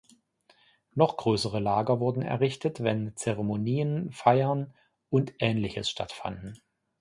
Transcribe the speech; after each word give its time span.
Noch 0.95 1.15
größere 1.17 1.59
Lager 1.59 1.99
wurden 1.99 2.23
errichtet, 2.23 2.81
wenn 2.81 3.15
Zeremonien, 3.17 4.11
Feiern 4.11 4.73
und 5.11 5.33
ähnliches 5.37 5.91
stattfanden. 5.91 6.59